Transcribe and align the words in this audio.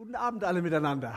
Guten 0.00 0.14
Abend 0.14 0.44
alle 0.44 0.62
miteinander. 0.62 1.14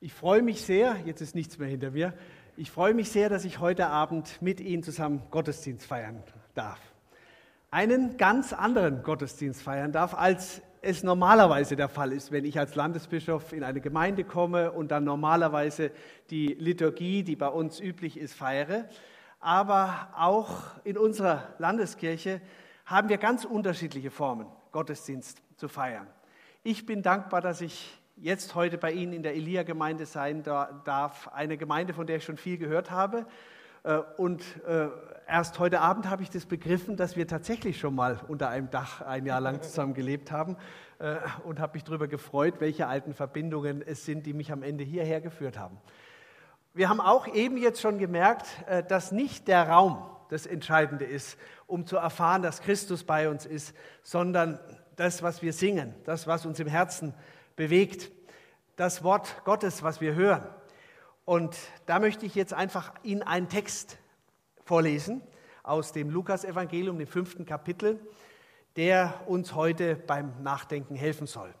Ich 0.00 0.12
freue 0.12 0.42
mich 0.42 0.60
sehr, 0.62 0.96
jetzt 1.06 1.20
ist 1.20 1.36
nichts 1.36 1.56
mehr 1.56 1.68
hinter 1.68 1.92
mir, 1.92 2.14
ich 2.56 2.72
freue 2.72 2.94
mich 2.94 3.12
sehr, 3.12 3.28
dass 3.28 3.44
ich 3.44 3.60
heute 3.60 3.86
Abend 3.86 4.42
mit 4.42 4.58
Ihnen 4.58 4.82
zusammen 4.82 5.22
Gottesdienst 5.30 5.86
feiern 5.86 6.20
darf. 6.56 6.80
Einen 7.70 8.16
ganz 8.16 8.52
anderen 8.52 9.04
Gottesdienst 9.04 9.62
feiern 9.62 9.92
darf, 9.92 10.14
als 10.14 10.62
es 10.82 11.04
normalerweise 11.04 11.76
der 11.76 11.88
Fall 11.88 12.10
ist, 12.12 12.32
wenn 12.32 12.44
ich 12.44 12.58
als 12.58 12.74
Landesbischof 12.74 13.52
in 13.52 13.62
eine 13.62 13.80
Gemeinde 13.80 14.24
komme 14.24 14.72
und 14.72 14.90
dann 14.90 15.04
normalerweise 15.04 15.92
die 16.28 16.54
Liturgie, 16.54 17.22
die 17.22 17.36
bei 17.36 17.46
uns 17.46 17.78
üblich 17.78 18.18
ist, 18.18 18.34
feiere. 18.34 18.88
Aber 19.38 20.08
auch 20.16 20.56
in 20.82 20.98
unserer 20.98 21.54
Landeskirche 21.58 22.40
haben 22.84 23.08
wir 23.08 23.18
ganz 23.18 23.44
unterschiedliche 23.44 24.10
Formen, 24.10 24.48
Gottesdienst 24.72 25.43
zu 25.56 25.68
feiern. 25.68 26.06
Ich 26.62 26.86
bin 26.86 27.02
dankbar, 27.02 27.40
dass 27.40 27.60
ich 27.60 27.98
jetzt 28.16 28.54
heute 28.54 28.78
bei 28.78 28.92
Ihnen 28.92 29.12
in 29.12 29.22
der 29.22 29.34
Elia-Gemeinde 29.34 30.06
sein 30.06 30.42
darf, 30.42 31.28
eine 31.28 31.56
Gemeinde, 31.56 31.94
von 31.94 32.06
der 32.06 32.16
ich 32.16 32.24
schon 32.24 32.36
viel 32.36 32.58
gehört 32.58 32.90
habe. 32.90 33.26
Äh, 33.84 33.98
und 34.16 34.42
äh, 34.66 34.88
erst 35.26 35.58
heute 35.58 35.80
Abend 35.80 36.08
habe 36.08 36.22
ich 36.22 36.30
das 36.30 36.46
begriffen, 36.46 36.96
dass 36.96 37.16
wir 37.16 37.28
tatsächlich 37.28 37.78
schon 37.78 37.94
mal 37.94 38.20
unter 38.28 38.48
einem 38.48 38.70
Dach 38.70 39.02
ein 39.02 39.26
Jahr 39.26 39.40
lang 39.40 39.62
zusammen 39.62 39.94
gelebt 39.94 40.32
haben 40.32 40.56
äh, 40.98 41.16
und 41.44 41.60
habe 41.60 41.74
mich 41.74 41.84
darüber 41.84 42.08
gefreut, 42.08 42.54
welche 42.60 42.86
alten 42.86 43.14
Verbindungen 43.14 43.82
es 43.82 44.04
sind, 44.04 44.26
die 44.26 44.32
mich 44.32 44.52
am 44.52 44.62
Ende 44.62 44.84
hierher 44.84 45.20
geführt 45.20 45.58
haben. 45.58 45.78
Wir 46.72 46.88
haben 46.88 47.00
auch 47.00 47.28
eben 47.28 47.56
jetzt 47.56 47.80
schon 47.80 47.98
gemerkt, 47.98 48.46
dass 48.88 49.12
nicht 49.12 49.46
der 49.46 49.68
Raum 49.68 50.10
das 50.28 50.44
Entscheidende 50.44 51.04
ist, 51.04 51.38
um 51.68 51.86
zu 51.86 51.96
erfahren, 51.96 52.42
dass 52.42 52.62
Christus 52.62 53.04
bei 53.04 53.28
uns 53.28 53.46
ist, 53.46 53.76
sondern 54.02 54.58
das, 54.96 55.22
was 55.22 55.42
wir 55.42 55.52
singen, 55.52 55.94
das, 56.04 56.26
was 56.26 56.46
uns 56.46 56.60
im 56.60 56.68
Herzen 56.68 57.14
bewegt, 57.56 58.10
das 58.76 59.04
Wort 59.04 59.42
Gottes, 59.44 59.82
was 59.82 60.00
wir 60.00 60.14
hören. 60.14 60.44
Und 61.24 61.56
da 61.86 61.98
möchte 61.98 62.26
ich 62.26 62.34
jetzt 62.34 62.52
einfach 62.52 62.92
Ihnen 63.02 63.22
einen 63.22 63.48
Text 63.48 63.98
vorlesen 64.64 65.22
aus 65.62 65.92
dem 65.92 66.10
Lukas-Evangelium, 66.10 66.98
dem 66.98 67.06
fünften 67.06 67.46
Kapitel, 67.46 67.98
der 68.76 69.22
uns 69.26 69.54
heute 69.54 69.96
beim 69.96 70.42
Nachdenken 70.42 70.96
helfen 70.96 71.26
soll. 71.26 71.54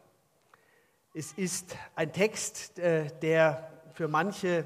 Es 1.14 1.32
ist 1.32 1.76
ein 1.94 2.12
Text, 2.12 2.78
äh, 2.78 3.06
der 3.22 3.70
für 3.92 4.08
manche 4.08 4.64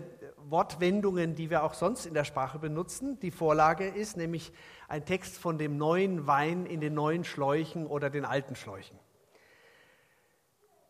Wortwendungen, 0.51 1.35
die 1.35 1.51
wir 1.51 1.63
auch 1.63 1.75
sonst 1.75 2.07
in 2.07 2.15
der 2.15 2.25
Sprache 2.25 2.59
benutzen, 2.59 3.19
die 3.21 3.31
Vorlage 3.31 3.87
ist, 3.87 4.17
nämlich 4.17 4.53
ein 4.89 5.05
Text 5.05 5.39
von 5.39 5.59
dem 5.59 5.77
neuen 5.77 6.27
Wein 6.27 6.67
in 6.67 6.81
den 6.81 6.95
neuen 6.95 7.25
Schläuchen 7.25 7.87
oder 7.87 8.11
den 8.11 8.25
alten 8.25 8.57
Schläuchen. 8.57 8.99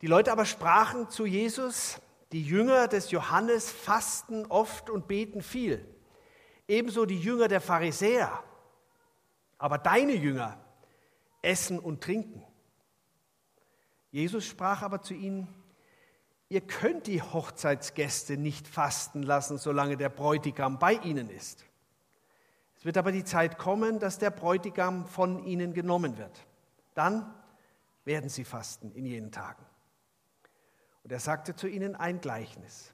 Die 0.00 0.06
Leute 0.06 0.30
aber 0.30 0.44
sprachen 0.44 1.10
zu 1.10 1.26
Jesus, 1.26 2.00
die 2.30 2.44
Jünger 2.44 2.86
des 2.88 3.10
Johannes 3.10 3.70
fasten 3.70 4.46
oft 4.46 4.90
und 4.90 5.08
beten 5.08 5.42
viel, 5.42 5.84
ebenso 6.68 7.04
die 7.04 7.18
Jünger 7.18 7.48
der 7.48 7.60
Pharisäer, 7.60 8.42
aber 9.58 9.78
deine 9.78 10.14
Jünger 10.14 10.62
essen 11.42 11.78
und 11.78 12.02
trinken. 12.02 12.44
Jesus 14.10 14.44
sprach 14.44 14.82
aber 14.82 15.02
zu 15.02 15.14
ihnen, 15.14 15.48
ihr 16.48 16.60
könnt 16.60 17.06
die 17.06 17.22
Hochzeitsgäste 17.22 18.36
nicht 18.36 18.66
fasten 18.66 19.22
lassen, 19.22 19.58
solange 19.58 19.96
der 19.96 20.08
Bräutigam 20.08 20.78
bei 20.78 20.94
ihnen 20.94 21.30
ist. 21.30 21.64
Es 22.76 22.84
wird 22.84 22.96
aber 22.96 23.12
die 23.12 23.24
Zeit 23.24 23.58
kommen, 23.58 23.98
dass 23.98 24.18
der 24.18 24.30
Bräutigam 24.30 25.06
von 25.06 25.44
ihnen 25.44 25.74
genommen 25.74 26.16
wird. 26.16 26.46
Dann 26.94 27.34
werden 28.04 28.30
sie 28.30 28.44
fasten 28.44 28.92
in 28.92 29.04
jenen 29.04 29.32
Tagen. 29.32 29.64
Und 31.02 31.12
er 31.12 31.20
sagte 31.20 31.56
zu 31.56 31.66
ihnen 31.66 31.96
ein 31.96 32.20
Gleichnis. 32.20 32.92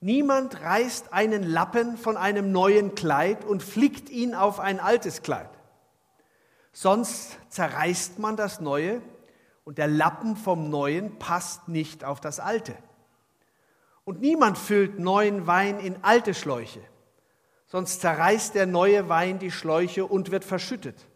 Niemand 0.00 0.60
reißt 0.60 1.12
einen 1.12 1.42
Lappen 1.42 1.96
von 1.96 2.16
einem 2.16 2.52
neuen 2.52 2.94
Kleid 2.94 3.44
und 3.44 3.62
flickt 3.62 4.10
ihn 4.10 4.34
auf 4.34 4.60
ein 4.60 4.80
altes 4.80 5.22
Kleid. 5.22 5.50
Sonst 6.72 7.38
zerreißt 7.50 8.18
man 8.18 8.36
das 8.36 8.60
neue 8.60 9.00
und 9.64 9.78
der 9.78 9.88
Lappen 9.88 10.36
vom 10.36 10.70
neuen 10.70 11.18
passt 11.18 11.68
nicht 11.68 12.04
auf 12.04 12.20
das 12.20 12.38
alte. 12.38 12.76
Und 14.04 14.20
niemand 14.20 14.58
füllt 14.58 14.98
neuen 14.98 15.46
Wein 15.46 15.80
in 15.80 16.02
alte 16.02 16.34
Schläuche 16.34 16.80
sonst 17.74 18.02
zerreißt 18.02 18.54
der 18.54 18.66
neue 18.66 19.08
Wein 19.08 19.40
die 19.40 19.50
Schläuche 19.50 20.06
und 20.06 20.30
wird 20.30 20.44
verschüttet 20.44 21.08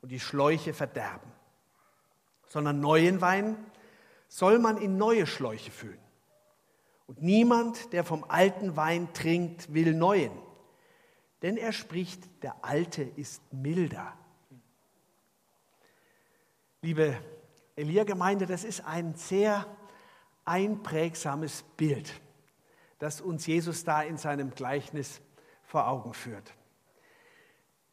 und 0.00 0.10
die 0.10 0.20
Schläuche 0.20 0.72
verderben. 0.72 1.30
Sondern 2.48 2.80
neuen 2.80 3.20
Wein 3.20 3.58
soll 4.26 4.58
man 4.58 4.78
in 4.78 4.96
neue 4.96 5.26
Schläuche 5.26 5.70
füllen. 5.70 6.00
Und 7.08 7.22
niemand, 7.22 7.92
der 7.92 8.04
vom 8.04 8.24
alten 8.24 8.74
Wein 8.74 9.12
trinkt, 9.12 9.74
will 9.74 9.92
neuen, 9.92 10.32
denn 11.42 11.58
er 11.58 11.72
spricht, 11.72 12.42
der 12.42 12.64
alte 12.64 13.02
ist 13.02 13.42
milder. 13.52 14.14
Liebe 16.80 17.18
Elia-Gemeinde, 17.78 18.46
das 18.46 18.64
ist 18.64 18.84
ein 18.84 19.14
sehr 19.14 19.64
einprägsames 20.44 21.62
Bild, 21.76 22.12
das 22.98 23.20
uns 23.20 23.46
Jesus 23.46 23.84
da 23.84 24.02
in 24.02 24.16
seinem 24.16 24.50
Gleichnis 24.50 25.20
vor 25.62 25.86
Augen 25.86 26.12
führt. 26.12 26.54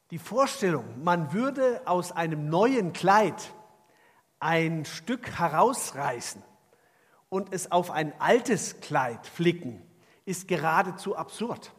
Die 0.10 0.18
Vorstellung, 0.18 1.04
man 1.04 1.34
würde 1.34 1.82
aus 1.86 2.12
einem 2.12 2.50
neuen 2.50 2.94
Kleid 2.94 3.54
ein 4.40 4.86
Stück 4.86 5.38
herausreißen 5.38 6.42
und 7.30 7.54
es 7.54 7.72
auf 7.72 7.92
ein 7.92 8.20
altes 8.20 8.80
Kleid 8.80 9.28
flicken, 9.28 9.84
ist 10.26 10.48
geradezu 10.48 11.16
absurd. 11.16 11.74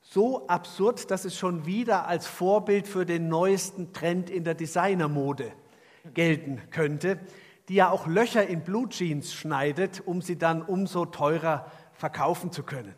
So 0.00 0.48
absurd, 0.48 1.10
dass 1.12 1.24
es 1.24 1.36
schon 1.36 1.64
wieder 1.64 2.08
als 2.08 2.26
Vorbild 2.26 2.88
für 2.88 3.06
den 3.06 3.28
neuesten 3.28 3.92
Trend 3.92 4.30
in 4.30 4.42
der 4.42 4.54
Designermode 4.54 5.52
gelten 6.14 6.62
könnte, 6.70 7.18
die 7.68 7.74
ja 7.74 7.90
auch 7.90 8.06
Löcher 8.06 8.46
in 8.46 8.62
Blue-Jeans 8.62 9.32
schneidet, 9.32 10.02
um 10.04 10.22
sie 10.22 10.38
dann 10.38 10.62
umso 10.62 11.04
teurer 11.04 11.70
verkaufen 11.92 12.52
zu 12.52 12.62
können. 12.62 12.94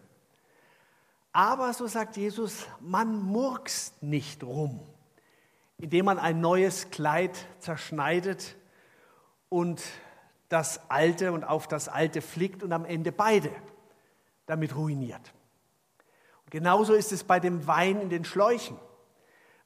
Aber, 1.33 1.73
so 1.73 1.87
sagt 1.87 2.17
Jesus, 2.17 2.67
man 2.81 3.21
murkst 3.23 4.03
nicht 4.03 4.43
rum, 4.43 4.81
indem 5.79 6.07
man 6.07 6.19
ein 6.19 6.41
neues 6.41 6.91
Kleid 6.91 7.47
zerschneidet 7.59 8.57
und 9.49 9.83
das 10.49 10.91
Alte 10.91 11.33
und 11.33 11.45
auf 11.45 11.69
das 11.69 11.89
Alte 11.89 12.21
flickt 12.21 12.63
und 12.63 12.73
am 12.73 12.85
Ende 12.85 13.13
beide 13.13 13.51
damit 14.47 14.75
ruiniert. 14.75 15.33
Genauso 16.51 16.95
ist 16.95 17.13
es 17.13 17.23
bei 17.23 17.39
dem 17.39 17.69
Wein 17.69 18.01
in 18.01 18.11
den 18.11 18.25
Schläuchen. 18.25 18.77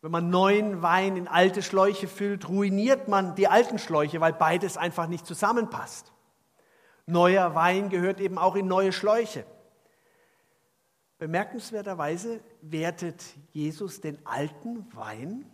Wenn 0.04 0.10
man 0.10 0.28
neuen 0.28 0.82
Wein 0.82 1.16
in 1.16 1.28
alte 1.28 1.62
Schläuche 1.62 2.09
füllt, 2.09 2.47
ruiniert 2.47 3.09
man 3.09 3.37
die 3.37 3.48
alten 3.48 3.78
Schläuche, 3.78 4.20
weil 4.20 4.34
beides 4.34 4.76
einfach 4.76 5.06
nicht 5.06 5.25
zusammenpasst. 5.25 6.12
Neuer 7.06 7.54
Wein 7.54 7.88
gehört 7.88 8.20
eben 8.20 8.37
auch 8.37 8.54
in 8.54 8.66
neue 8.66 8.93
Schläuche. 8.93 9.47
Bemerkenswerterweise 11.16 12.43
wertet 12.60 13.25
Jesus 13.53 14.03
den 14.03 14.19
alten 14.26 14.94
Wein 14.94 15.47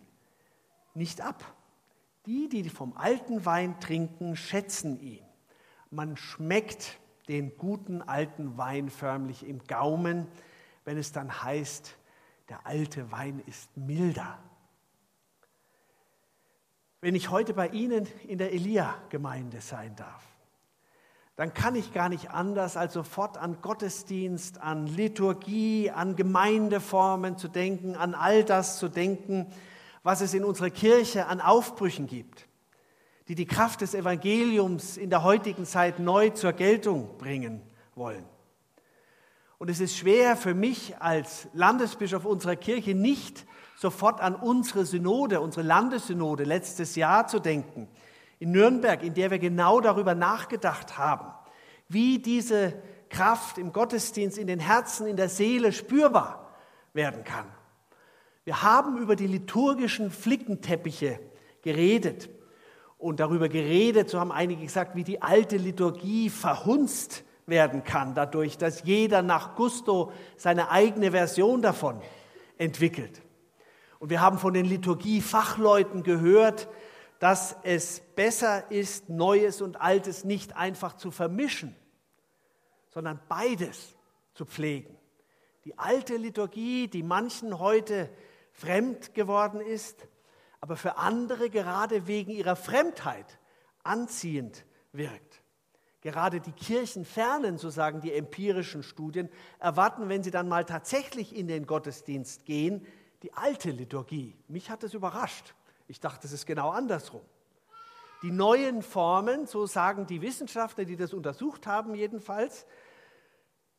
nicht 0.95 1.21
ab. 1.21 1.45
Die, 2.25 2.49
die 2.49 2.67
vom 2.67 2.91
alten 2.97 3.45
Wein 3.45 3.79
trinken, 3.79 4.35
schätzen 4.35 4.99
ihn. 4.99 5.23
Man 5.91 6.17
schmeckt 6.17 6.99
den 7.29 7.55
guten 7.55 8.01
alten 8.01 8.57
Wein 8.57 8.89
förmlich 8.89 9.47
im 9.47 9.63
Gaumen, 9.63 10.27
wenn 10.83 10.97
es 10.97 11.13
dann 11.13 11.41
heißt, 11.41 11.95
der 12.51 12.67
alte 12.67 13.09
Wein 13.13 13.41
ist 13.47 13.77
milder. 13.77 14.37
Wenn 16.99 17.15
ich 17.15 17.29
heute 17.29 17.53
bei 17.53 17.69
Ihnen 17.69 18.05
in 18.27 18.39
der 18.39 18.51
Elia-Gemeinde 18.51 19.61
sein 19.61 19.95
darf, 19.95 20.27
dann 21.37 21.53
kann 21.53 21.75
ich 21.75 21.93
gar 21.93 22.09
nicht 22.09 22.31
anders, 22.31 22.75
als 22.75 22.91
sofort 22.91 23.37
an 23.37 23.61
Gottesdienst, 23.61 24.59
an 24.59 24.85
Liturgie, 24.85 25.91
an 25.91 26.17
Gemeindeformen 26.17 27.37
zu 27.37 27.47
denken, 27.47 27.95
an 27.95 28.15
all 28.15 28.43
das 28.43 28.79
zu 28.79 28.89
denken, 28.89 29.47
was 30.03 30.19
es 30.19 30.33
in 30.33 30.43
unserer 30.43 30.71
Kirche 30.71 31.27
an 31.27 31.39
Aufbrüchen 31.39 32.05
gibt, 32.05 32.49
die 33.29 33.35
die 33.35 33.47
Kraft 33.47 33.79
des 33.79 33.95
Evangeliums 33.95 34.97
in 34.97 35.09
der 35.09 35.23
heutigen 35.23 35.65
Zeit 35.65 35.99
neu 35.99 36.31
zur 36.31 36.51
Geltung 36.51 37.17
bringen 37.17 37.61
wollen. 37.95 38.25
Und 39.61 39.69
es 39.69 39.79
ist 39.79 39.95
schwer 39.95 40.35
für 40.35 40.55
mich 40.55 40.95
als 40.99 41.47
Landesbischof 41.53 42.25
unserer 42.25 42.55
Kirche 42.55 42.95
nicht 42.95 43.45
sofort 43.75 44.19
an 44.19 44.33
unsere 44.33 44.87
Synode, 44.87 45.39
unsere 45.39 45.61
Landessynode 45.61 46.45
letztes 46.45 46.95
Jahr 46.95 47.27
zu 47.27 47.37
denken, 47.37 47.87
in 48.39 48.49
Nürnberg, 48.49 49.03
in 49.03 49.13
der 49.13 49.29
wir 49.29 49.37
genau 49.37 49.79
darüber 49.79 50.15
nachgedacht 50.15 50.97
haben, 50.97 51.27
wie 51.87 52.17
diese 52.17 52.73
Kraft 53.09 53.59
im 53.59 53.71
Gottesdienst, 53.71 54.39
in 54.39 54.47
den 54.47 54.59
Herzen, 54.59 55.05
in 55.05 55.15
der 55.15 55.29
Seele 55.29 55.73
spürbar 55.73 56.51
werden 56.93 57.23
kann. 57.23 57.45
Wir 58.45 58.63
haben 58.63 58.97
über 58.97 59.15
die 59.15 59.27
liturgischen 59.27 60.09
Flickenteppiche 60.09 61.19
geredet 61.61 62.31
und 62.97 63.19
darüber 63.19 63.47
geredet, 63.47 64.09
so 64.09 64.19
haben 64.19 64.31
einige 64.31 64.63
gesagt, 64.63 64.95
wie 64.95 65.03
die 65.03 65.21
alte 65.21 65.57
Liturgie 65.57 66.31
verhunzt 66.31 67.25
werden 67.45 67.83
kann, 67.83 68.13
dadurch, 68.15 68.57
dass 68.57 68.83
jeder 68.83 69.21
nach 69.21 69.55
Gusto 69.55 70.11
seine 70.37 70.69
eigene 70.69 71.11
Version 71.11 71.61
davon 71.61 72.01
entwickelt. 72.57 73.21
Und 73.99 74.09
wir 74.09 74.21
haben 74.21 74.37
von 74.37 74.53
den 74.53 74.65
Liturgiefachleuten 74.65 76.03
gehört, 76.03 76.67
dass 77.19 77.55
es 77.61 77.99
besser 78.15 78.71
ist, 78.71 79.09
Neues 79.09 79.61
und 79.61 79.79
Altes 79.79 80.23
nicht 80.23 80.55
einfach 80.55 80.97
zu 80.97 81.11
vermischen, 81.11 81.75
sondern 82.89 83.19
beides 83.29 83.95
zu 84.33 84.45
pflegen. 84.45 84.97
Die 85.65 85.77
alte 85.77 86.17
Liturgie, 86.17 86.87
die 86.87 87.03
manchen 87.03 87.59
heute 87.59 88.09
fremd 88.53 89.13
geworden 89.13 89.61
ist, 89.61 90.07
aber 90.59 90.75
für 90.75 90.97
andere 90.97 91.49
gerade 91.49 92.07
wegen 92.07 92.31
ihrer 92.31 92.55
Fremdheit 92.55 93.39
anziehend 93.83 94.65
wirkt. 94.91 95.40
Gerade 96.01 96.41
die 96.41 96.51
Kirchenfernen, 96.51 97.57
so 97.57 97.69
sagen 97.69 98.01
die 98.01 98.13
empirischen 98.13 98.81
Studien, 98.81 99.29
erwarten, 99.59 100.09
wenn 100.09 100.23
sie 100.23 100.31
dann 100.31 100.49
mal 100.49 100.65
tatsächlich 100.65 101.35
in 101.35 101.47
den 101.47 101.67
Gottesdienst 101.67 102.45
gehen, 102.45 102.85
die 103.21 103.33
alte 103.33 103.69
Liturgie. 103.69 104.35
Mich 104.47 104.71
hat 104.71 104.81
das 104.81 104.95
überrascht. 104.95 105.53
Ich 105.87 105.99
dachte, 105.99 106.25
es 106.25 106.33
ist 106.33 106.47
genau 106.47 106.71
andersrum. 106.71 107.21
Die 108.23 108.31
neuen 108.31 108.81
Formen, 108.81 109.45
so 109.45 109.65
sagen 109.67 110.07
die 110.07 110.21
Wissenschaftler, 110.21 110.85
die 110.85 110.95
das 110.95 111.13
untersucht 111.13 111.67
haben 111.67 111.93
jedenfalls, 111.93 112.65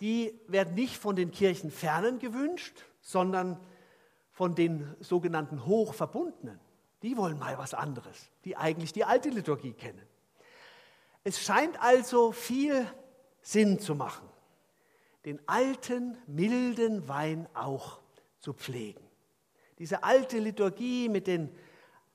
die 0.01 0.41
werden 0.49 0.75
nicht 0.75 0.99
von 0.99 1.17
den 1.17 1.31
Kirchenfernen 1.31 2.19
gewünscht, 2.19 2.85
sondern 3.01 3.59
von 4.33 4.55
den 4.55 4.97
sogenannten 5.01 5.65
Hochverbundenen. 5.65 6.59
Die 7.03 7.17
wollen 7.17 7.39
mal 7.39 7.59
was 7.59 7.75
anderes, 7.75 8.31
die 8.45 8.57
eigentlich 8.57 8.93
die 8.93 9.05
alte 9.05 9.29
Liturgie 9.29 9.73
kennen. 9.73 10.03
Es 11.25 11.41
scheint 11.41 11.81
also 11.81 12.33
viel 12.33 12.87
Sinn 13.41 13.79
zu 13.79 13.95
machen, 13.95 14.29
den 15.25 15.41
alten, 15.47 16.17
milden 16.27 17.09
Wein 17.09 17.47
auch 17.55 18.01
zu 18.41 18.53
pflegen. 18.53 19.03
Diese 19.79 20.05
alte 20.05 20.39
Liturgie 20.39 21.09
mit 21.09 21.27
den 21.27 21.49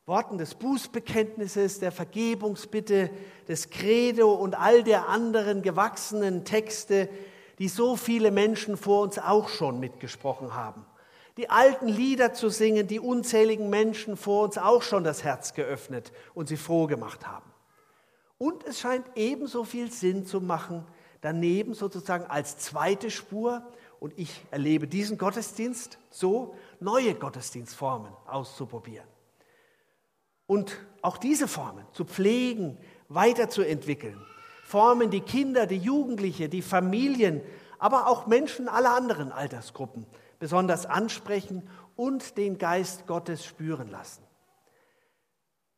Worten 0.06 0.38
des 0.38 0.56
Bußbekenntnisses, 0.56 1.80
der 1.80 1.92
Vergebungsbitte, 1.92 3.09
des 3.48 3.69
Credo 3.69 4.33
und 4.33 4.56
all 4.56 4.83
der 4.83 5.09
anderen 5.09 5.62
gewachsenen 5.62 6.45
Texte, 6.45 7.09
die 7.59 7.68
so 7.68 7.95
viele 7.95 8.31
Menschen 8.31 8.77
vor 8.77 9.01
uns 9.01 9.19
auch 9.19 9.50
schon 9.50 9.80
mitgesprochen 9.80 10.54
haben. 10.54 10.86
Die 11.36 11.50
alten 11.50 11.88
Lieder 11.88 12.33
zu 12.33 12.50
singen, 12.50 12.88
die 12.88 13.00
unzähligen 13.00 13.69
Menschen 13.69 14.18
vor 14.18 14.45
uns 14.45 14.57
auch 14.57 14.81
schon 14.81 15.04
das 15.04 15.24
Herz 15.24 15.54
geöffnet 15.54 16.12
und 16.33 16.48
sie 16.48 16.57
froh 16.57 16.88
gemacht 16.88 17.27
haben. 17.27 17.51
Und 18.37 18.63
es 18.65 18.79
scheint 18.79 19.05
ebenso 19.15 19.63
viel 19.63 19.91
Sinn 19.91 20.25
zu 20.25 20.41
machen, 20.41 20.85
daneben 21.21 21.73
sozusagen 21.73 22.25
als 22.25 22.57
zweite 22.57 23.09
Spur, 23.09 23.65
und 23.99 24.13
ich 24.17 24.45
erlebe 24.51 24.87
diesen 24.87 25.17
Gottesdienst 25.17 25.97
so, 26.11 26.55
neue 26.79 27.15
Gottesdienstformen 27.15 28.11
auszuprobieren. 28.27 29.07
Und 30.45 30.77
auch 31.01 31.17
diese 31.17 31.47
Formen 31.47 31.85
zu 31.93 32.05
pflegen, 32.05 32.77
weiterzuentwickeln, 33.09 34.23
Formen, 34.63 35.09
die 35.09 35.21
Kinder, 35.21 35.65
die 35.65 35.77
Jugendliche, 35.77 36.47
die 36.47 36.61
Familien, 36.61 37.41
aber 37.79 38.07
auch 38.07 38.27
Menschen 38.27 38.67
aller 38.67 38.95
anderen 38.95 39.31
Altersgruppen 39.31 40.05
besonders 40.39 40.85
ansprechen 40.85 41.67
und 41.95 42.37
den 42.37 42.57
Geist 42.57 43.07
Gottes 43.07 43.45
spüren 43.45 43.89
lassen. 43.89 44.23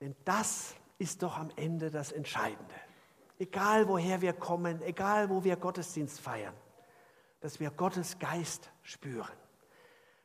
Denn 0.02 0.16
das 0.26 0.76
ist 1.00 1.24
doch 1.24 1.38
am 1.38 1.50
Ende 1.56 1.90
das 1.90 2.12
Entscheidende. 2.12 2.76
Egal 3.40 3.88
woher 3.88 4.22
wir 4.22 4.34
kommen, 4.34 4.82
egal 4.84 5.30
wo 5.30 5.44
wir 5.44 5.56
Gottesdienst 5.56 6.20
feiern, 6.20 6.54
dass 7.40 7.60
wir 7.60 7.72
Gottes 7.72 8.20
Geist 8.20 8.70
spüren. 8.84 9.28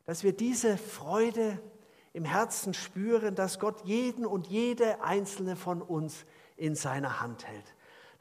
Dass 0.05 0.23
wir 0.23 0.35
diese 0.35 0.76
Freude 0.76 1.59
im 2.12 2.26
Herzen 2.26 2.75
spüren, 2.75 3.35
dass 3.35 3.59
Gott 3.59 3.87
jeden 3.87 4.26
und 4.26 4.49
jede 4.49 5.03
einzelne 5.03 5.56
von 5.56 5.81
uns 5.81 6.26
in 6.56 6.75
seiner 6.75 7.20
Hand 7.20 7.47
hält 7.47 7.75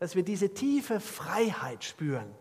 dass 0.04 0.16
wir 0.18 0.24
diese 0.24 0.54
tiefe 0.54 1.00
Freiheit 1.00 1.86
spüren, 1.86 2.36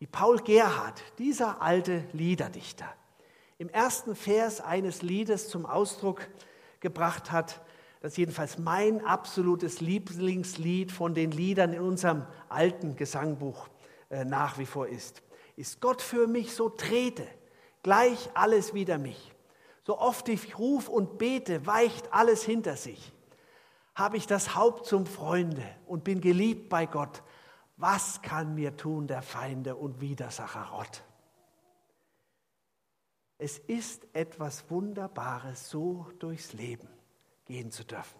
die 0.00 0.06
Paul 0.08 0.38
Gerhard, 0.38 1.00
dieser 1.18 1.62
alte 1.62 2.04
Liederdichter, 2.12 2.92
im 3.58 3.68
ersten 3.68 4.16
Vers 4.16 4.60
eines 4.60 5.00
Liedes 5.00 5.48
zum 5.48 5.64
Ausdruck 5.64 6.26
gebracht 6.80 7.30
hat, 7.30 7.60
das 8.02 8.16
jedenfalls 8.16 8.58
mein 8.58 9.04
absolutes 9.04 9.80
Lieblingslied 9.80 10.92
von 10.92 11.14
den 11.14 11.30
Liedern 11.30 11.72
in 11.72 11.80
unserem 11.80 12.26
alten 12.50 12.96
Gesangbuch 12.96 13.68
äh, 14.10 14.24
nach 14.24 14.58
wie 14.58 14.66
vor 14.66 14.88
ist. 14.88 15.22
Ist 15.56 15.80
Gott 15.80 16.02
für 16.02 16.26
mich, 16.26 16.54
so 16.54 16.68
trete 16.68 17.26
gleich 17.82 18.30
alles 18.34 18.74
wider 18.74 18.98
mich. 18.98 19.32
So 19.84 19.98
oft 19.98 20.28
ich 20.28 20.58
ruf 20.58 20.88
und 20.88 21.18
bete, 21.18 21.66
weicht 21.66 22.12
alles 22.12 22.44
hinter 22.44 22.76
sich 22.76 23.12
habe 23.94 24.16
ich 24.16 24.26
das 24.26 24.54
Haupt 24.54 24.86
zum 24.86 25.06
Freunde 25.06 25.64
und 25.86 26.04
bin 26.04 26.20
geliebt 26.20 26.68
bei 26.68 26.86
Gott. 26.86 27.22
Was 27.76 28.22
kann 28.22 28.54
mir 28.54 28.76
tun 28.76 29.06
der 29.06 29.22
Feinde 29.22 29.76
und 29.76 30.00
Widersacher 30.00 30.70
Rott? 30.70 31.02
Es 33.38 33.58
ist 33.58 34.06
etwas 34.12 34.70
Wunderbares, 34.70 35.68
so 35.68 36.06
durchs 36.18 36.52
Leben 36.52 36.88
gehen 37.52 37.70
zu 37.70 37.84
dürfen. 37.84 38.18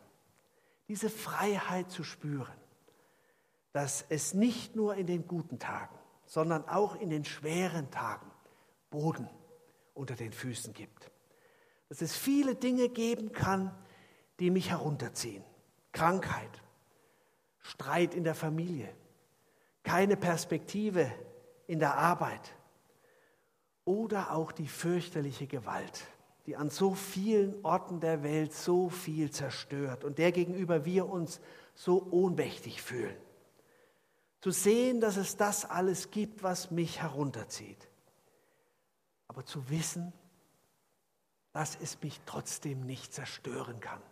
Diese 0.88 1.08
Freiheit 1.08 1.90
zu 1.90 2.04
spüren, 2.04 2.52
dass 3.72 4.04
es 4.10 4.34
nicht 4.34 4.76
nur 4.76 4.94
in 4.96 5.06
den 5.06 5.26
guten 5.26 5.58
Tagen, 5.58 5.98
sondern 6.26 6.68
auch 6.68 6.96
in 6.96 7.08
den 7.08 7.24
schweren 7.24 7.90
Tagen 7.90 8.30
Boden 8.90 9.30
unter 9.94 10.16
den 10.16 10.32
Füßen 10.32 10.74
gibt. 10.74 11.10
Dass 11.88 12.02
es 12.02 12.14
viele 12.14 12.54
Dinge 12.56 12.90
geben 12.90 13.32
kann, 13.32 13.74
die 14.38 14.50
mich 14.50 14.68
herunterziehen. 14.68 15.42
Krankheit, 15.92 16.62
Streit 17.58 18.14
in 18.14 18.24
der 18.24 18.34
Familie, 18.34 18.94
keine 19.82 20.18
Perspektive 20.18 21.10
in 21.66 21.78
der 21.78 21.96
Arbeit 21.96 22.54
oder 23.86 24.32
auch 24.32 24.52
die 24.52 24.68
fürchterliche 24.68 25.46
Gewalt, 25.46 26.06
die 26.46 26.56
an 26.56 26.70
so 26.70 26.94
vielen 26.94 27.64
Orten 27.64 28.00
der 28.00 28.22
Welt 28.22 28.52
so 28.52 28.88
viel 28.88 29.30
zerstört 29.30 30.04
und 30.04 30.18
der 30.18 30.32
gegenüber 30.32 30.84
wir 30.84 31.08
uns 31.08 31.40
so 31.74 32.06
ohnmächtig 32.10 32.82
fühlen. 32.82 33.16
Zu 34.40 34.50
sehen, 34.50 35.00
dass 35.00 35.16
es 35.16 35.36
das 35.36 35.64
alles 35.64 36.10
gibt, 36.10 36.42
was 36.42 36.70
mich 36.70 37.00
herunterzieht. 37.00 37.88
Aber 39.28 39.44
zu 39.44 39.70
wissen, 39.70 40.12
dass 41.52 41.76
es 41.80 42.02
mich 42.02 42.20
trotzdem 42.26 42.80
nicht 42.80 43.14
zerstören 43.14 43.78
kann 43.78 44.02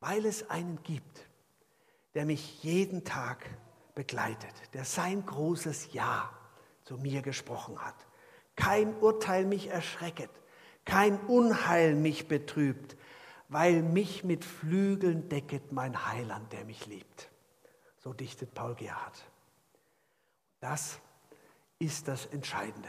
weil 0.00 0.24
es 0.24 0.48
einen 0.50 0.82
gibt, 0.82 1.28
der 2.14 2.24
mich 2.24 2.62
jeden 2.64 3.04
Tag 3.04 3.46
begleitet, 3.94 4.54
der 4.72 4.84
sein 4.84 5.24
großes 5.24 5.92
Ja 5.92 6.30
zu 6.84 6.96
mir 6.96 7.22
gesprochen 7.22 7.78
hat. 7.78 7.94
Kein 8.56 8.96
Urteil 8.96 9.44
mich 9.44 9.68
erschrecket, 9.68 10.30
kein 10.84 11.18
Unheil 11.20 11.94
mich 11.94 12.28
betrübt, 12.28 12.96
weil 13.48 13.82
mich 13.82 14.24
mit 14.24 14.44
Flügeln 14.44 15.28
decket 15.28 15.72
mein 15.72 16.06
Heiland, 16.06 16.52
der 16.52 16.64
mich 16.64 16.86
liebt. 16.86 17.28
So 17.98 18.12
dichtet 18.12 18.54
Paul 18.54 18.74
Gerhard. 18.74 19.24
Das 20.60 20.98
ist 21.78 22.08
das 22.08 22.26
Entscheidende, 22.26 22.88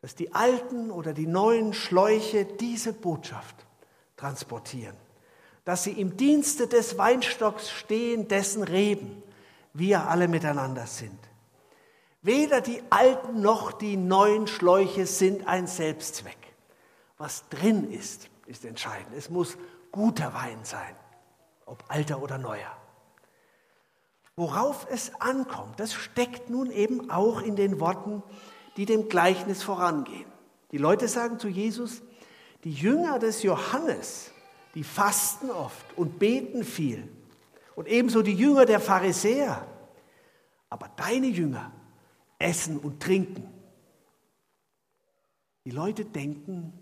dass 0.00 0.14
die 0.14 0.34
alten 0.34 0.90
oder 0.90 1.12
die 1.12 1.26
neuen 1.26 1.72
Schläuche 1.72 2.44
diese 2.44 2.92
Botschaft 2.92 3.66
transportieren 4.16 4.96
dass 5.64 5.84
sie 5.84 5.92
im 5.92 6.16
Dienste 6.16 6.66
des 6.66 6.98
Weinstocks 6.98 7.70
stehen, 7.70 8.28
dessen 8.28 8.64
Reben 8.64 9.22
wir 9.72 10.08
alle 10.08 10.26
miteinander 10.26 10.86
sind. 10.86 11.18
Weder 12.22 12.60
die 12.60 12.82
alten 12.90 13.40
noch 13.40 13.72
die 13.72 13.96
neuen 13.96 14.46
Schläuche 14.46 15.06
sind 15.06 15.46
ein 15.46 15.66
Selbstzweck. 15.66 16.36
Was 17.16 17.48
drin 17.48 17.90
ist, 17.90 18.28
ist 18.46 18.64
entscheidend. 18.64 19.14
Es 19.16 19.30
muss 19.30 19.56
guter 19.90 20.34
Wein 20.34 20.58
sein, 20.62 20.94
ob 21.66 21.82
alter 21.88 22.22
oder 22.22 22.38
neuer. 22.38 22.76
Worauf 24.36 24.86
es 24.90 25.20
ankommt, 25.20 25.80
das 25.80 25.92
steckt 25.92 26.50
nun 26.50 26.70
eben 26.70 27.10
auch 27.10 27.42
in 27.42 27.56
den 27.56 27.80
Worten, 27.80 28.22
die 28.76 28.86
dem 28.86 29.08
Gleichnis 29.08 29.62
vorangehen. 29.62 30.30
Die 30.72 30.78
Leute 30.78 31.08
sagen 31.08 31.38
zu 31.38 31.48
Jesus, 31.48 32.02
die 32.64 32.72
Jünger 32.72 33.18
des 33.18 33.42
Johannes 33.42 34.32
die 34.74 34.84
fasten 34.84 35.50
oft 35.50 35.86
und 35.96 36.18
beten 36.18 36.64
viel. 36.64 37.08
Und 37.74 37.88
ebenso 37.88 38.22
die 38.22 38.34
Jünger 38.34 38.66
der 38.66 38.80
Pharisäer. 38.80 39.66
Aber 40.68 40.90
deine 40.96 41.26
Jünger 41.26 41.72
essen 42.40 42.78
und 42.78 43.00
trinken. 43.00 43.48
Die 45.64 45.70
Leute 45.70 46.04
denken, 46.04 46.72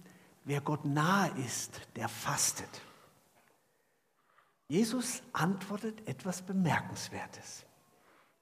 wer 0.45 0.61
Gott 0.63 0.85
nahe 0.85 1.31
ist, 1.45 1.81
der 1.97 2.09
fastet. 2.09 2.81
Jesus 4.69 5.23
antwortet 5.33 6.07
etwas 6.07 6.43
Bemerkenswertes. 6.43 7.65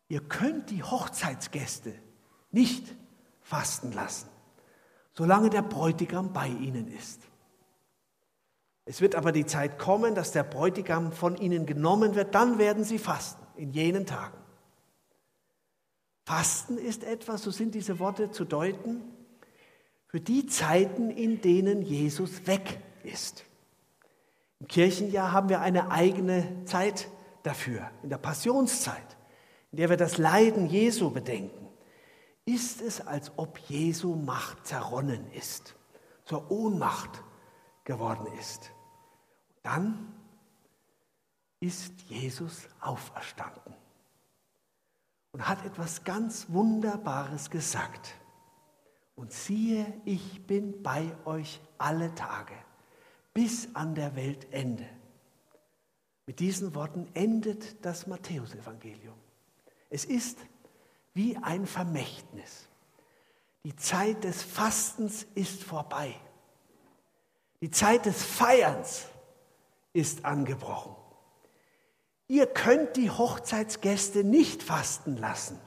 Ihr 0.08 0.20
könnt 0.20 0.70
die 0.70 0.82
Hochzeitsgäste 0.82 1.94
nicht 2.52 2.94
fasten 3.40 3.92
lassen, 3.92 4.28
solange 5.12 5.50
der 5.50 5.62
Bräutigam 5.62 6.32
bei 6.32 6.49
ihnen 6.49 6.88
ist. 6.88 7.23
Es 8.85 9.00
wird 9.00 9.16
aber 9.16 9.32
die 9.32 9.46
Zeit 9.46 9.78
kommen, 9.78 10.14
dass 10.14 10.30
der 10.30 10.44
Bräutigam 10.44 11.12
von 11.12 11.37
ihnen 11.37 11.66
genommen 11.66 12.14
wird, 12.14 12.35
dann 12.35 12.58
werden 12.58 12.85
sie 12.85 12.99
fasten 12.99 13.44
in 13.56 13.73
jenen 13.73 14.06
Tagen. 14.06 14.38
Fasten 16.26 16.76
ist 16.76 17.04
etwas, 17.04 17.42
so 17.42 17.52
sind 17.52 17.76
diese 17.76 18.00
Worte 18.00 18.33
zu 18.33 18.45
deuten, 18.45 19.00
für 20.09 20.21
die 20.21 20.47
Zeiten, 20.47 21.09
in 21.09 21.40
denen 21.40 21.83
Jesus 21.83 22.49
weg 22.49 22.80
ist. 23.04 23.45
Im 24.59 24.66
Kirchenjahr 24.66 25.30
haben 25.30 25.49
wir 25.49 25.61
eine 25.61 25.92
eigene 25.92 26.64
Zeit 26.64 27.09
dafür, 27.45 27.92
in 28.02 28.11
der 28.11 28.18
Passionszeit, 28.18 29.16
in 29.71 29.78
der 29.78 29.88
wir 29.88 29.97
das 29.97 30.18
Leiden 30.18 30.66
Jesu 30.66 31.11
bedenken. 31.11 31.68
Ist 32.45 32.83
es, 32.83 33.00
als 33.00 33.30
ob 33.37 33.59
Jesu 33.68 34.16
Macht 34.16 34.66
zerronnen 34.66 35.30
ist, 35.30 35.76
zur 36.25 36.50
Ohnmacht 36.50 37.23
geworden 37.85 38.26
ist. 38.40 38.73
Dann 39.62 40.12
ist 41.61 41.92
Jesus 42.09 42.68
auferstanden 42.80 43.76
und 45.36 45.46
hat 45.46 45.66
etwas 45.66 46.02
ganz 46.02 46.46
Wunderbares 46.48 47.50
gesagt. 47.50 48.14
Und 49.16 49.34
siehe, 49.34 50.00
ich 50.06 50.46
bin 50.46 50.82
bei 50.82 51.14
euch 51.26 51.60
alle 51.76 52.14
Tage 52.14 52.54
bis 53.34 53.68
an 53.74 53.94
der 53.94 54.16
Weltende. 54.16 54.88
Mit 56.24 56.40
diesen 56.40 56.74
Worten 56.74 57.06
endet 57.12 57.84
das 57.84 58.06
Matthäusevangelium. 58.06 59.18
Es 59.90 60.06
ist 60.06 60.38
wie 61.12 61.36
ein 61.36 61.66
Vermächtnis. 61.66 62.66
Die 63.62 63.76
Zeit 63.76 64.24
des 64.24 64.42
Fastens 64.42 65.26
ist 65.34 65.62
vorbei. 65.62 66.14
Die 67.60 67.70
Zeit 67.70 68.06
des 68.06 68.24
Feierns 68.24 69.04
ist 69.92 70.24
angebrochen. 70.24 70.96
Ihr 72.28 72.47
könnt 72.47 72.97
die 72.97 73.11
Hochzeitsgäste 73.11 74.25
nicht 74.25 74.62
fasten 74.62 75.16
lassen, 75.16 75.61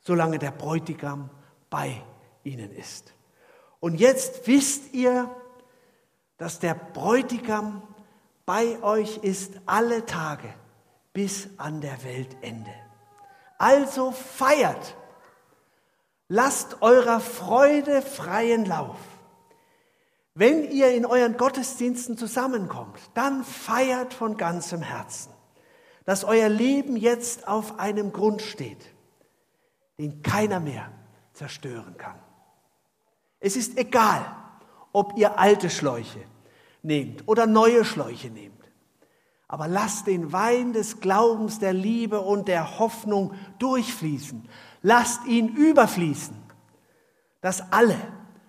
solange 0.00 0.38
der 0.38 0.50
Bräutigam 0.50 1.30
bei 1.68 2.02
ihnen 2.42 2.70
ist. 2.72 3.12
Und 3.80 3.96
jetzt 4.00 4.46
wisst 4.46 4.94
ihr, 4.94 5.28
dass 6.38 6.58
der 6.58 6.74
Bräutigam 6.74 7.82
bei 8.46 8.82
euch 8.82 9.18
ist 9.18 9.52
alle 9.66 10.06
Tage 10.06 10.48
bis 11.12 11.48
an 11.58 11.80
der 11.80 12.02
Weltende. 12.04 12.72
Also 13.58 14.10
feiert, 14.10 14.96
lasst 16.28 16.82
eurer 16.82 17.20
Freude 17.20 18.02
freien 18.02 18.64
Lauf. 18.64 18.96
Wenn 20.34 20.70
ihr 20.70 20.92
in 20.94 21.06
euren 21.06 21.36
Gottesdiensten 21.36 22.18
zusammenkommt, 22.18 22.98
dann 23.14 23.44
feiert 23.44 24.14
von 24.14 24.36
ganzem 24.36 24.82
Herzen, 24.82 25.32
dass 26.04 26.24
euer 26.24 26.48
Leben 26.48 26.96
jetzt 26.96 27.48
auf 27.48 27.78
einem 27.78 28.12
Grund 28.12 28.42
steht, 28.42 28.84
den 29.98 30.22
keiner 30.22 30.60
mehr 30.60 30.90
zerstören 31.32 31.96
kann. 31.96 32.18
Es 33.40 33.56
ist 33.56 33.78
egal, 33.78 34.24
ob 34.92 35.16
ihr 35.16 35.38
alte 35.38 35.70
Schläuche 35.70 36.20
nehmt 36.82 37.26
oder 37.26 37.46
neue 37.46 37.84
Schläuche 37.84 38.28
nehmt. 38.28 38.54
Aber 39.48 39.68
lasst 39.68 40.06
den 40.06 40.32
Wein 40.32 40.72
des 40.72 41.00
Glaubens, 41.00 41.58
der 41.58 41.72
Liebe 41.72 42.20
und 42.20 42.48
der 42.48 42.78
Hoffnung 42.78 43.34
durchfließen. 43.58 44.48
Lasst 44.82 45.24
ihn 45.26 45.48
überfließen, 45.48 46.36
dass 47.40 47.72
alle 47.72 47.96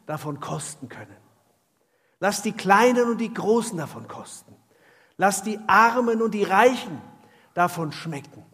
davon 0.06 0.40
kosten 0.40 0.90
können. 0.90 1.18
Lasst 2.20 2.46
die 2.46 2.54
Kleinen 2.54 3.10
und 3.10 3.20
die 3.20 3.34
Großen 3.34 3.78
davon 3.78 4.08
kosten. 4.08 4.56
Lasst 5.18 5.46
die 5.46 5.60
Armen 5.68 6.22
und 6.22 6.32
die 6.32 6.44
Reichen 6.44 7.02
davon 7.56 7.92
schmecken. 7.92 8.46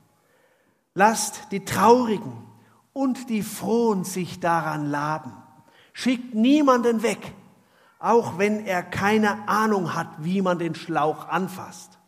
Lasst 0.94 1.52
die 1.52 1.66
Traurigen 1.66 2.48
und 2.94 3.30
die 3.30 3.44
Frohen 3.44 4.06
sich 4.06 4.40
daran 4.40 4.86
laben. 4.86 5.34
Schickt 5.92 6.34
niemanden 6.34 7.04
weg, 7.04 7.34
auch 8.00 8.38
wenn 8.38 8.66
er 8.66 8.84
keine 8.84 9.50
Ahnung 9.50 9.94
hat, 9.94 10.08
wie 10.20 10.42
man 10.42 10.60
den 10.60 10.76
Schlauch 10.76 11.28
anfasst. 11.28 12.00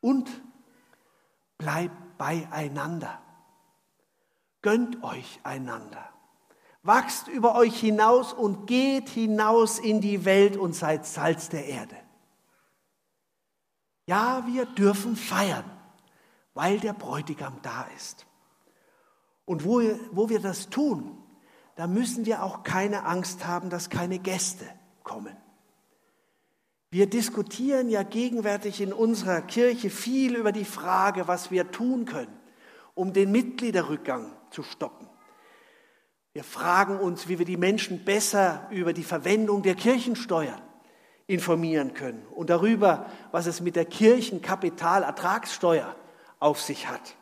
Und 0.00 0.30
bleibt 1.58 2.16
beieinander. 2.16 3.20
Gönnt 4.62 5.02
euch 5.02 5.40
einander. 5.42 6.08
Wachst 6.82 7.28
über 7.28 7.56
euch 7.56 7.78
hinaus 7.78 8.32
und 8.32 8.66
geht 8.66 9.10
hinaus 9.10 9.78
in 9.78 10.00
die 10.00 10.24
Welt 10.24 10.56
und 10.56 10.74
seid 10.74 11.04
Salz 11.04 11.50
der 11.50 11.66
Erde. 11.66 11.96
Ja, 14.06 14.44
wir 14.46 14.66
dürfen 14.66 15.14
feiern, 15.14 15.64
weil 16.54 16.80
der 16.80 16.92
Bräutigam 16.92 17.58
da 17.62 17.86
ist. 17.96 18.26
Und 19.44 19.64
wo 19.64 19.80
wir, 19.80 19.98
wo 20.12 20.28
wir 20.28 20.40
das 20.40 20.70
tun, 20.70 21.16
da 21.76 21.86
müssen 21.86 22.26
wir 22.26 22.42
auch 22.42 22.62
keine 22.62 23.04
Angst 23.04 23.46
haben, 23.46 23.70
dass 23.70 23.90
keine 23.90 24.18
Gäste 24.18 24.66
kommen. 25.02 25.36
Wir 26.90 27.08
diskutieren 27.08 27.88
ja 27.88 28.02
gegenwärtig 28.02 28.80
in 28.80 28.92
unserer 28.92 29.42
Kirche 29.42 29.90
viel 29.90 30.34
über 30.34 30.52
die 30.52 30.64
Frage, 30.64 31.28
was 31.28 31.50
wir 31.50 31.70
tun 31.70 32.04
können, 32.04 32.36
um 32.94 33.12
den 33.12 33.30
Mitgliederrückgang 33.30 34.32
zu 34.50 34.64
stoppen. 34.64 35.08
Wir 36.32 36.44
fragen 36.44 36.98
uns, 36.98 37.28
wie 37.28 37.38
wir 37.38 37.46
die 37.46 37.56
Menschen 37.56 38.04
besser 38.04 38.68
über 38.70 38.92
die 38.92 39.04
Verwendung 39.04 39.62
der 39.62 39.74
Kirchensteuern 39.74 40.60
informieren 41.26 41.94
können 41.94 42.26
und 42.34 42.50
darüber, 42.50 43.06
was 43.30 43.46
es 43.46 43.60
mit 43.60 43.76
der 43.76 43.84
Kirchenkapitalertragssteuer 43.84 45.94
auf 46.40 46.60
sich 46.60 46.88
hat. 46.88 47.16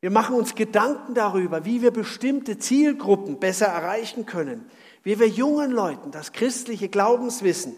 Wir 0.00 0.10
machen 0.10 0.34
uns 0.34 0.56
Gedanken 0.56 1.14
darüber, 1.14 1.64
wie 1.64 1.80
wir 1.80 1.92
bestimmte 1.92 2.58
Zielgruppen 2.58 3.38
besser 3.38 3.66
erreichen 3.66 4.26
können, 4.26 4.68
wie 5.04 5.20
wir 5.20 5.28
jungen 5.28 5.70
Leuten 5.70 6.10
das 6.10 6.32
christliche 6.32 6.88
Glaubenswissen 6.88 7.76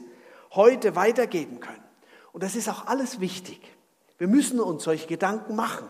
heute 0.52 0.96
weitergeben 0.96 1.60
können. 1.60 1.84
Und 2.32 2.42
das 2.42 2.56
ist 2.56 2.68
auch 2.70 2.86
alles 2.86 3.20
wichtig. 3.20 3.60
Wir 4.16 4.28
müssen 4.28 4.58
uns 4.58 4.84
solche 4.84 5.06
Gedanken 5.06 5.54
machen. 5.54 5.88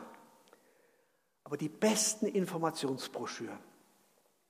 Aber 1.44 1.56
die 1.56 1.68
besten 1.68 2.26
Informationsbroschüren 2.26 3.58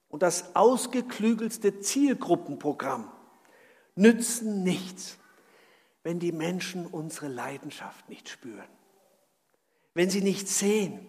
und 0.08 0.22
das 0.22 0.54
ausgeklügelste 0.54 1.80
Zielgruppenprogramm 1.80 3.10
nützen 3.96 4.62
nichts, 4.62 5.18
wenn 6.02 6.20
die 6.20 6.32
Menschen 6.32 6.86
unsere 6.86 7.28
Leidenschaft 7.28 8.08
nicht 8.08 8.28
spüren, 8.28 8.68
wenn 9.94 10.10
sie 10.10 10.22
nicht 10.22 10.48
sehen, 10.48 11.08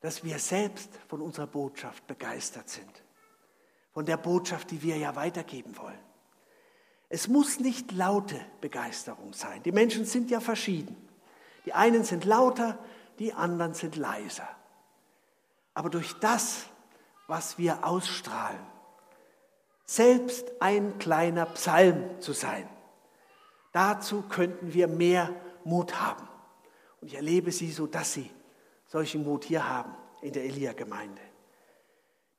dass 0.00 0.24
wir 0.24 0.38
selbst 0.38 0.90
von 1.08 1.20
unserer 1.20 1.46
Botschaft 1.46 2.06
begeistert 2.06 2.68
sind. 2.68 3.02
Von 3.92 4.06
der 4.06 4.16
Botschaft, 4.16 4.70
die 4.70 4.82
wir 4.82 4.96
ja 4.96 5.16
weitergeben 5.16 5.76
wollen. 5.76 5.98
Es 7.08 7.28
muss 7.28 7.60
nicht 7.60 7.92
laute 7.92 8.40
Begeisterung 8.60 9.32
sein. 9.32 9.62
Die 9.62 9.72
Menschen 9.72 10.04
sind 10.04 10.30
ja 10.30 10.40
verschieden. 10.40 10.96
Die 11.66 11.72
einen 11.72 12.04
sind 12.04 12.24
lauter, 12.24 12.78
die 13.18 13.32
anderen 13.32 13.74
sind 13.74 13.96
leiser. 13.96 14.48
Aber 15.74 15.90
durch 15.90 16.14
das, 16.20 16.66
was 17.26 17.58
wir 17.58 17.86
ausstrahlen, 17.86 18.60
selbst 19.84 20.50
ein 20.60 20.98
kleiner 20.98 21.46
Psalm 21.46 22.20
zu 22.20 22.32
sein, 22.32 22.68
dazu 23.72 24.22
könnten 24.22 24.72
wir 24.72 24.88
mehr 24.88 25.34
Mut 25.64 26.00
haben. 26.00 26.26
Und 27.02 27.08
ich 27.08 27.14
erlebe 27.14 27.50
sie 27.50 27.70
so, 27.70 27.88
dass 27.88 28.14
sie 28.14 28.30
solchen 28.86 29.24
Mut 29.24 29.44
hier 29.44 29.68
haben 29.68 29.92
in 30.22 30.32
der 30.32 30.44
Elia-Gemeinde. 30.44 31.20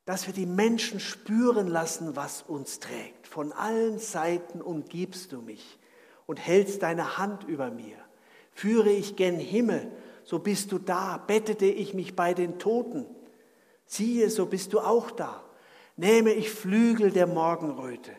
Dass 0.05 0.25
wir 0.25 0.33
die 0.33 0.45
Menschen 0.45 1.01
spüren 1.01 1.67
lassen, 1.67 2.15
was 2.15 2.43
uns 2.43 2.79
trägt. 2.79 3.27
Von 3.27 3.51
allen 3.51 3.99
Seiten 3.99 4.61
umgibst 4.61 5.33
du 5.33 5.41
mich 5.41 5.77
und 6.25 6.37
hältst 6.37 6.81
deine 6.81 7.17
Hand 7.17 7.43
über 7.43 7.71
mir. 7.71 7.97
Führe 8.51 8.89
ich 8.89 9.17
gen 9.17 9.37
Himmel, 9.37 9.91
so 10.23 10.39
bist 10.39 10.71
du 10.71 10.79
da. 10.79 11.17
Bettete 11.17 11.65
ich 11.65 11.93
mich 11.93 12.15
bei 12.15 12.33
den 12.33 12.57
Toten, 12.57 13.05
siehe, 13.85 14.29
so 14.29 14.45
bist 14.45 14.71
du 14.71 14.79
auch 14.79 15.11
da. 15.11 15.43
Nehme 15.97 16.31
ich 16.31 16.49
Flügel 16.49 17.11
der 17.11 17.27
Morgenröte 17.27 18.11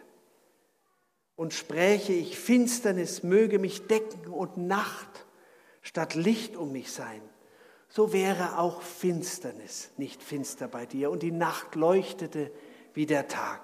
und 1.37 1.55
spräche 1.55 2.13
ich, 2.13 2.39
Finsternis 2.39 3.23
möge 3.23 3.59
mich 3.59 3.87
decken 3.87 4.27
und 4.27 4.59
Nacht 4.59 5.24
statt 5.95 6.17
Licht 6.17 6.57
um 6.57 6.73
mich 6.73 6.91
sein 6.91 7.23
so 7.95 8.13
wäre 8.13 8.59
auch 8.59 8.83
Finsternis 8.83 9.93
nicht 9.99 10.21
finster 10.21 10.67
bei 10.67 10.85
dir 10.85 11.13
und 11.13 11.23
die 11.23 11.31
Nacht 11.31 11.77
leuchtete 11.77 12.51
wie 12.93 13.07
der 13.07 13.29
Tag. 13.29 13.61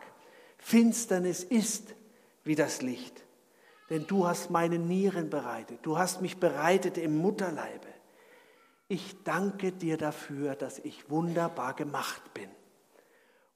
Finsternis 0.56 1.42
ist 1.42 1.96
wie 2.44 2.54
das 2.54 2.80
Licht. 2.80 3.24
denn 3.88 4.06
du 4.06 4.28
hast 4.28 4.50
meine 4.50 4.78
Nieren 4.78 5.30
bereitet, 5.30 5.80
du 5.82 5.98
hast 5.98 6.22
mich 6.22 6.38
bereitet 6.38 6.96
im 6.96 7.16
Mutterleibe. 7.16 7.88
Ich 8.86 9.24
danke 9.24 9.72
dir 9.72 9.96
dafür, 9.96 10.54
dass 10.54 10.78
ich 10.78 11.10
wunderbar 11.10 11.74
gemacht 11.74 12.32
bin. 12.32 12.48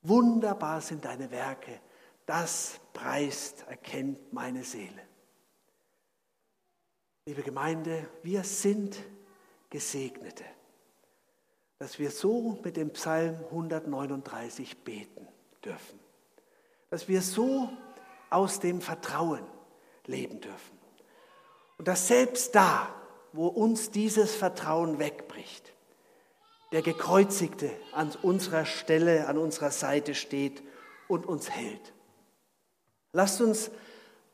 Wunderbar 0.02 0.80
sind 0.80 1.04
deine 1.04 1.30
Werke, 1.30 1.78
das 2.26 2.80
preist, 2.94 3.64
erkennt 3.68 4.32
meine 4.32 4.64
Seele. 4.64 5.02
Liebe 7.26 7.42
Gemeinde, 7.42 8.06
wir 8.22 8.44
sind 8.44 8.98
Gesegnete, 9.70 10.44
dass 11.78 11.98
wir 11.98 12.10
so 12.10 12.58
mit 12.62 12.76
dem 12.76 12.90
Psalm 12.90 13.36
139 13.46 14.84
beten 14.84 15.26
dürfen, 15.64 15.98
dass 16.90 17.08
wir 17.08 17.22
so 17.22 17.70
aus 18.28 18.60
dem 18.60 18.82
Vertrauen 18.82 19.42
leben 20.04 20.42
dürfen. 20.42 20.78
Und 21.78 21.88
dass 21.88 22.08
selbst 22.08 22.54
da, 22.54 22.94
wo 23.32 23.46
uns 23.46 23.90
dieses 23.90 24.34
Vertrauen 24.34 24.98
wegbricht, 24.98 25.72
der 26.72 26.82
Gekreuzigte 26.82 27.70
an 27.92 28.12
unserer 28.20 28.66
Stelle, 28.66 29.28
an 29.28 29.38
unserer 29.38 29.70
Seite 29.70 30.14
steht 30.14 30.62
und 31.08 31.24
uns 31.24 31.48
hält. 31.48 31.94
Lasst 33.14 33.40
uns 33.40 33.70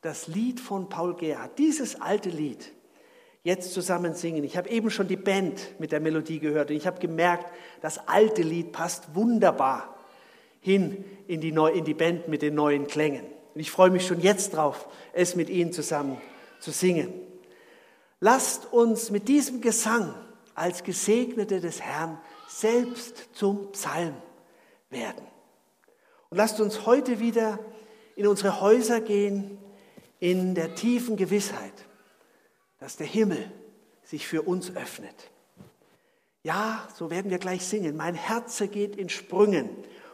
das 0.01 0.27
Lied 0.27 0.59
von 0.59 0.89
Paul 0.89 1.15
Gerhard, 1.15 1.57
dieses 1.57 2.01
alte 2.01 2.29
Lied, 2.29 2.73
jetzt 3.43 3.73
zusammen 3.73 4.13
singen. 4.13 4.43
Ich 4.43 4.57
habe 4.57 4.69
eben 4.69 4.91
schon 4.91 5.07
die 5.07 5.15
Band 5.15 5.79
mit 5.79 5.91
der 5.91 5.99
Melodie 5.99 6.39
gehört 6.39 6.69
und 6.69 6.75
ich 6.75 6.87
habe 6.87 6.99
gemerkt, 6.99 7.51
das 7.81 8.07
alte 8.07 8.41
Lied 8.41 8.71
passt 8.71 9.15
wunderbar 9.15 9.95
hin 10.59 11.03
in 11.27 11.41
die, 11.41 11.51
Neu 11.51 11.71
in 11.71 11.85
die 11.85 11.93
Band 11.93 12.27
mit 12.27 12.41
den 12.41 12.55
neuen 12.55 12.87
Klängen. 12.87 13.25
Und 13.53 13.59
ich 13.59 13.71
freue 13.71 13.89
mich 13.89 14.05
schon 14.05 14.21
jetzt 14.21 14.53
drauf, 14.53 14.87
es 15.13 15.35
mit 15.35 15.49
Ihnen 15.49 15.73
zusammen 15.73 16.21
zu 16.59 16.71
singen. 16.71 17.11
Lasst 18.19 18.71
uns 18.71 19.09
mit 19.09 19.27
diesem 19.27 19.61
Gesang 19.61 20.13
als 20.53 20.83
Gesegnete 20.83 21.59
des 21.59 21.81
Herrn 21.81 22.19
selbst 22.47 23.29
zum 23.33 23.71
Psalm 23.71 24.13
werden. 24.89 25.25
Und 26.29 26.37
lasst 26.37 26.61
uns 26.61 26.85
heute 26.85 27.19
wieder 27.19 27.59
in 28.15 28.27
unsere 28.27 28.61
Häuser 28.61 29.01
gehen 29.01 29.57
in 30.19 30.53
der 30.53 30.75
tiefen 30.75 31.17
Gewissheit, 31.17 31.73
dass 32.81 32.97
der 32.97 33.07
Himmel 33.07 33.49
sich 34.03 34.27
für 34.27 34.41
uns 34.41 34.75
öffnet. 34.75 35.31
Ja, 36.43 36.85
so 36.93 37.09
werden 37.09 37.31
wir 37.31 37.39
gleich 37.39 37.65
singen. 37.65 37.95
Mein 37.95 38.15
Herz 38.15 38.61
geht 38.69 38.97
in 38.97 39.07
Sprüngen 39.07 39.69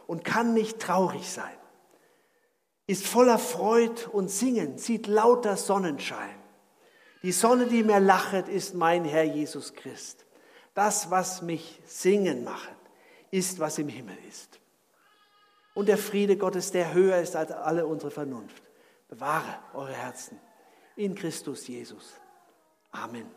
und 0.05 0.23
kann 0.23 0.53
nicht 0.53 0.77
traurig 0.77 1.27
sein 1.27 1.57
ist 2.87 3.05
voller 3.05 3.37
Freud 3.37 4.07
und 4.11 4.31
Singen, 4.31 4.77
sieht 4.77 5.07
lauter 5.07 5.57
Sonnenschein. 5.57 6.35
Die 7.21 7.33
Sonne, 7.33 7.67
die 7.67 7.83
mir 7.83 7.99
lachet, 7.99 8.47
ist 8.47 8.73
mein 8.73 9.03
Herr 9.03 9.25
Jesus 9.25 9.73
Christ. 9.73 10.25
Das, 10.73 11.11
was 11.11 11.41
mich 11.41 11.81
singen 11.85 12.45
macht, 12.45 12.77
ist, 13.29 13.59
was 13.59 13.77
im 13.77 13.89
Himmel 13.89 14.17
ist. 14.29 14.59
Und 15.73 15.89
der 15.89 15.97
Friede 15.97 16.37
Gottes, 16.37 16.71
der 16.71 16.93
höher 16.93 17.17
ist 17.17 17.35
als 17.35 17.51
alle 17.51 17.85
unsere 17.85 18.09
Vernunft, 18.09 18.63
bewahre 19.09 19.59
eure 19.73 19.93
Herzen 19.93 20.39
in 20.95 21.13
Christus 21.13 21.67
Jesus. 21.67 22.13
Amen. 23.03 23.27